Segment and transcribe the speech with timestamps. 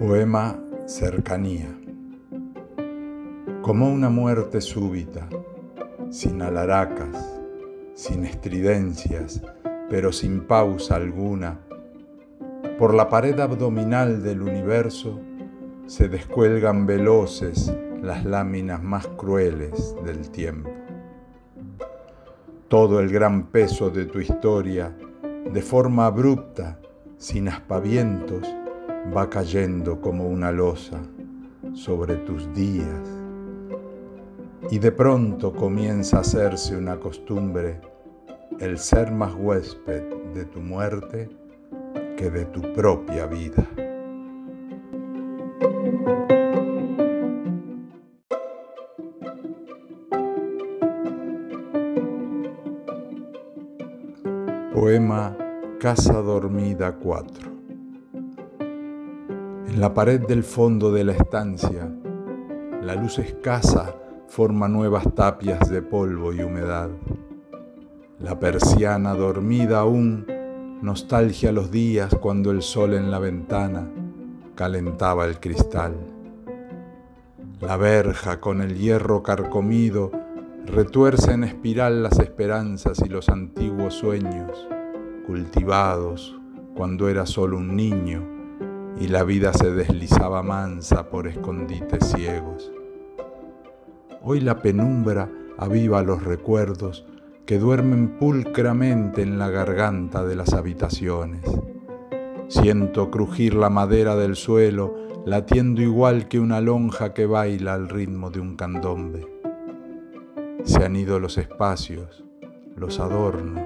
[0.00, 1.68] Poema Cercanía.
[3.62, 5.28] Como una muerte súbita,
[6.10, 7.40] sin alaracas,
[7.94, 9.42] sin estridencias,
[9.88, 11.60] pero sin pausa alguna,
[12.80, 15.20] por la pared abdominal del universo
[15.86, 17.72] se descuelgan veloces
[18.02, 20.83] las láminas más crueles del tiempo.
[22.68, 24.96] Todo el gran peso de tu historia,
[25.52, 26.78] de forma abrupta,
[27.18, 28.42] sin aspavientos,
[29.14, 31.00] va cayendo como una losa
[31.74, 33.08] sobre tus días.
[34.70, 37.80] Y de pronto comienza a hacerse una costumbre
[38.60, 41.28] el ser más huésped de tu muerte
[42.16, 43.68] que de tu propia vida.
[54.74, 55.36] Poema
[55.78, 57.48] Casa Dormida 4
[59.68, 61.88] En la pared del fondo de la estancia,
[62.82, 63.94] la luz escasa
[64.26, 66.90] forma nuevas tapias de polvo y humedad.
[68.18, 70.26] La persiana dormida aún
[70.82, 73.88] nostalgia los días cuando el sol en la ventana
[74.56, 75.94] calentaba el cristal.
[77.60, 80.23] La verja con el hierro carcomido
[80.66, 84.68] retuerce en espiral las esperanzas y los antiguos sueños,
[85.26, 86.38] cultivados
[86.74, 88.22] cuando era solo un niño
[88.98, 92.72] y la vida se deslizaba mansa por escondites ciegos.
[94.22, 97.06] Hoy la penumbra aviva los recuerdos
[97.46, 101.42] que duermen pulcramente en la garganta de las habitaciones.
[102.48, 104.94] Siento crujir la madera del suelo,
[105.26, 109.43] latiendo igual que una lonja que baila al ritmo de un candombe.
[110.64, 112.24] Se han ido los espacios,
[112.74, 113.62] los adornos,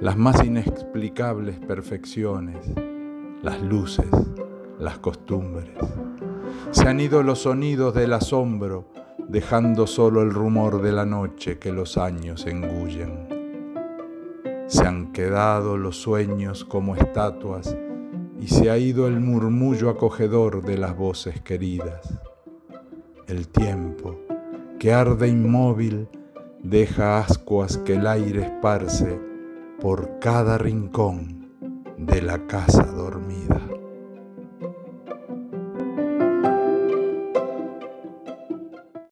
[0.00, 2.56] las más inexplicables perfecciones,
[3.40, 4.06] las luces,
[4.80, 5.70] las costumbres.
[6.72, 8.88] Se han ido los sonidos del asombro,
[9.28, 13.28] dejando solo el rumor de la noche que los años engullen.
[14.66, 17.76] Se han quedado los sueños como estatuas
[18.40, 22.12] y se ha ido el murmullo acogedor de las voces queridas.
[23.28, 24.18] El tiempo,
[24.78, 26.08] que arde inmóvil,
[26.62, 29.20] deja ascuas que el aire esparce
[29.80, 31.52] por cada rincón
[31.96, 33.60] de la casa dormida.